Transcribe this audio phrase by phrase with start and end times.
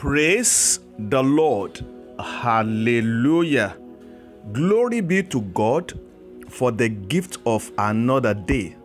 [0.00, 1.84] Praise the Lord.
[2.18, 3.76] Hallelujah.
[4.50, 5.92] Glory be to God
[6.48, 8.78] for the gift of another day.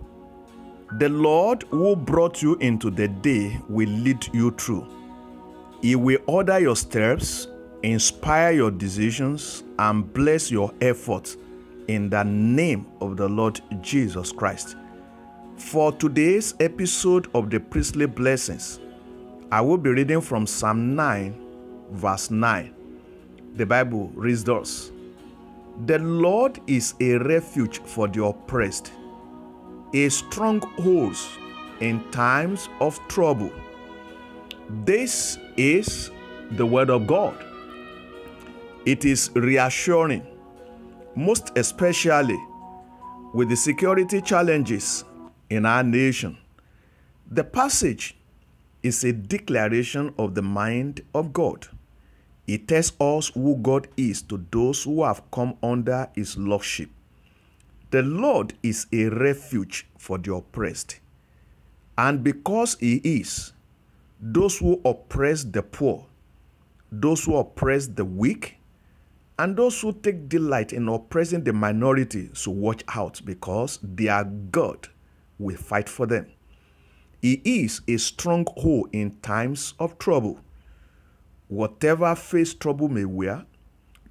[1.00, 4.86] The Lord who brought you into the day will lead you through.
[5.82, 7.48] He will order your steps,
[7.82, 11.38] inspire your decisions, and bless your efforts
[11.88, 14.76] in the name of the Lord Jesus Christ.
[15.56, 18.82] For today's episode of the Priestly Blessings,
[19.52, 21.36] I will be reading from Psalm 9,
[21.92, 22.74] verse 9.
[23.54, 24.92] The Bible reads thus
[25.86, 28.92] The Lord is a refuge for the oppressed,
[29.94, 31.16] a stronghold
[31.80, 33.52] in times of trouble.
[34.84, 36.10] This is
[36.52, 37.38] the Word of God.
[38.84, 40.26] It is reassuring,
[41.16, 42.40] most especially
[43.36, 45.06] with the security challenges
[45.52, 46.36] in our nation.
[47.30, 48.16] The passage
[48.86, 51.68] is a declaration of the mind of God.
[52.46, 56.90] It tells us who God is to those who have come under His lordship.
[57.90, 61.00] The Lord is a refuge for the oppressed.
[61.98, 63.54] And because He is,
[64.22, 66.06] those who oppress the poor,
[66.92, 68.58] those who oppress the weak,
[69.40, 74.88] and those who take delight in oppressing the minority should watch out because their God
[75.40, 76.28] will fight for them.
[77.26, 80.40] He is a stronghold in times of trouble.
[81.48, 83.48] Whatever face trouble may wear,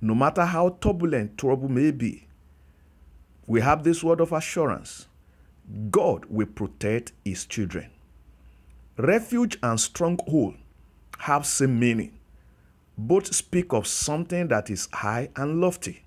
[0.00, 2.26] no matter how turbulent trouble may be,
[3.46, 5.06] we have this word of assurance
[5.92, 7.88] God will protect his children.
[8.96, 10.56] Refuge and stronghold
[11.18, 12.18] have same meaning.
[12.98, 16.02] Both speak of something that is high and lofty.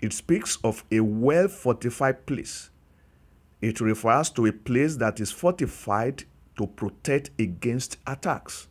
[0.00, 2.68] It speaks of a well fortified place.
[3.60, 6.24] It refers to a place that is fortified
[6.56, 8.68] to protect against attacks.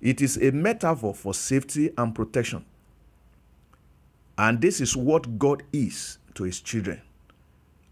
[0.00, 2.64] It is a metaphor for safety and protection.
[4.38, 7.00] And this is what God is to his children.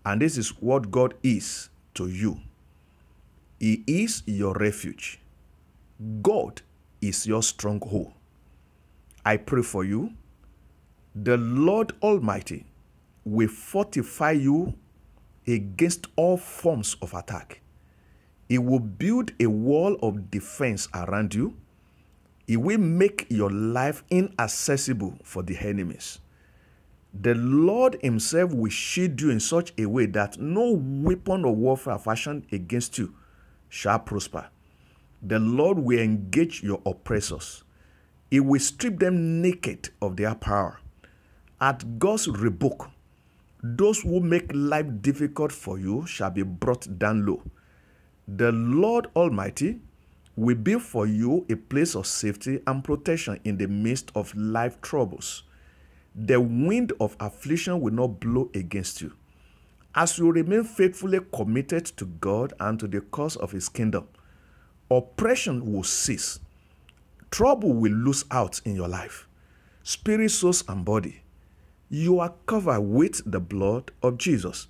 [0.05, 2.41] And this is what God is to you.
[3.59, 5.21] He is your refuge.
[6.21, 6.61] God
[7.01, 8.13] is your stronghold.
[9.25, 10.13] I pray for you.
[11.15, 12.67] The Lord Almighty
[13.25, 14.75] will fortify you
[15.47, 17.61] against all forms of attack.
[18.49, 21.57] It will build a wall of defense around you.
[22.47, 26.21] It will make your life inaccessible for the enemies.
[27.19, 31.99] The Lord Himself will shield you in such a way that no weapon of warfare
[31.99, 33.15] fashioned against you
[33.69, 34.49] shall prosper.
[35.23, 37.65] The Lord will engage your oppressors.
[38.31, 40.81] He will strip them naked of their power.
[41.61, 42.91] At God's rebuke,
[43.67, 47.43] those who make life difficult for you shall be brought down low.
[48.29, 49.81] The Lord Almighty
[50.37, 54.79] will be for you a place of safety and protection in the midst of life
[54.83, 55.45] troubles.
[56.15, 59.15] The wind of affliction will not blow against you.
[59.95, 64.07] As you remain faithfully committed to God and to the cause of His kingdom,
[64.91, 66.39] oppression will cease.
[67.31, 69.27] Trouble will lose out in your life,
[69.85, 71.24] spirit, soul, and body.
[71.89, 74.69] You are covered with the blood of Jesus.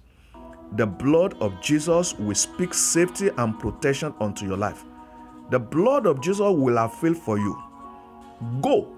[0.77, 4.85] The blood of Jesus will speak safety and protection unto your life.
[5.51, 7.63] The blood of Jesus will have avail for you.
[8.61, 8.89] Go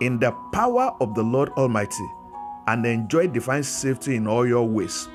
[0.00, 2.08] in the power of the Lord Almighty
[2.66, 5.08] and enjoy divine safety in all your ways.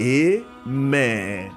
[0.00, 1.52] Amen.